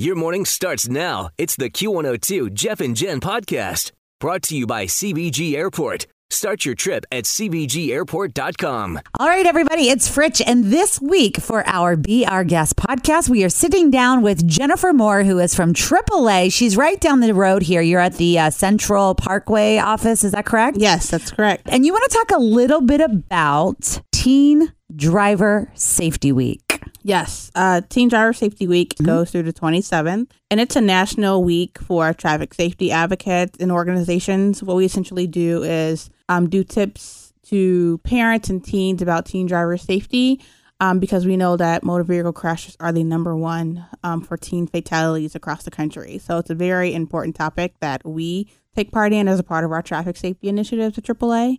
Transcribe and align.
Your 0.00 0.16
morning 0.16 0.46
starts 0.46 0.88
now. 0.88 1.28
It's 1.36 1.56
the 1.56 1.68
Q102 1.68 2.54
Jeff 2.54 2.80
and 2.80 2.96
Jen 2.96 3.20
podcast 3.20 3.92
brought 4.18 4.42
to 4.44 4.56
you 4.56 4.66
by 4.66 4.86
CVG 4.86 5.52
Airport. 5.54 6.06
Start 6.30 6.64
your 6.64 6.74
trip 6.74 7.04
at 7.12 7.24
CVGAirport.com. 7.24 9.00
All 9.18 9.28
right, 9.28 9.44
everybody, 9.44 9.90
it's 9.90 10.08
Fritch. 10.08 10.40
And 10.46 10.64
this 10.64 11.02
week 11.02 11.36
for 11.36 11.68
our 11.68 11.96
Be 11.96 12.24
Our 12.24 12.44
Guest 12.44 12.76
podcast, 12.76 13.28
we 13.28 13.44
are 13.44 13.50
sitting 13.50 13.90
down 13.90 14.22
with 14.22 14.46
Jennifer 14.46 14.94
Moore, 14.94 15.22
who 15.22 15.38
is 15.38 15.54
from 15.54 15.74
AAA. 15.74 16.50
She's 16.50 16.78
right 16.78 16.98
down 16.98 17.20
the 17.20 17.34
road 17.34 17.60
here. 17.60 17.82
You're 17.82 18.00
at 18.00 18.14
the 18.14 18.38
uh, 18.38 18.48
Central 18.48 19.14
Parkway 19.14 19.76
office. 19.76 20.24
Is 20.24 20.32
that 20.32 20.46
correct? 20.46 20.78
Yes, 20.78 21.10
that's 21.10 21.30
correct. 21.30 21.68
And 21.70 21.84
you 21.84 21.92
want 21.92 22.10
to 22.10 22.16
talk 22.16 22.30
a 22.38 22.42
little 22.42 22.80
bit 22.80 23.02
about 23.02 24.00
Teen 24.12 24.72
Driver 24.96 25.70
Safety 25.74 26.32
Week. 26.32 26.69
Yes, 27.10 27.50
uh, 27.56 27.80
Teen 27.88 28.08
Driver 28.08 28.32
Safety 28.32 28.68
Week 28.68 28.94
goes 29.02 29.32
through 29.32 29.42
the 29.42 29.52
27th, 29.52 30.30
and 30.48 30.60
it's 30.60 30.76
a 30.76 30.80
national 30.80 31.42
week 31.42 31.76
for 31.80 32.12
traffic 32.12 32.54
safety 32.54 32.92
advocates 32.92 33.58
and 33.58 33.72
organizations. 33.72 34.62
What 34.62 34.76
we 34.76 34.84
essentially 34.84 35.26
do 35.26 35.64
is 35.64 36.08
um, 36.28 36.48
do 36.48 36.62
tips 36.62 37.32
to 37.46 37.98
parents 38.04 38.48
and 38.48 38.64
teens 38.64 39.02
about 39.02 39.26
teen 39.26 39.46
driver 39.46 39.76
safety. 39.76 40.40
Um, 40.78 41.00
because 41.00 41.26
we 41.26 41.36
know 41.36 41.56
that 41.56 41.82
motor 41.82 42.04
vehicle 42.04 42.32
crashes 42.32 42.76
are 42.78 42.92
the 42.92 43.02
number 43.02 43.36
one 43.36 43.84
um, 44.04 44.22
for 44.22 44.36
teen 44.36 44.68
fatalities 44.68 45.34
across 45.34 45.64
the 45.64 45.70
country. 45.70 46.16
So 46.18 46.38
it's 46.38 46.48
a 46.48 46.54
very 46.54 46.94
important 46.94 47.34
topic 47.34 47.74
that 47.80 48.06
we 48.06 48.48
take 48.74 48.92
part 48.92 49.12
in 49.12 49.26
as 49.26 49.40
a 49.40 49.42
part 49.42 49.64
of 49.64 49.72
our 49.72 49.82
traffic 49.82 50.16
safety 50.16 50.48
initiatives 50.48 50.96
at 50.96 51.04
AAA 51.04 51.58